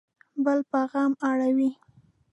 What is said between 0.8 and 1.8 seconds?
غم اړوي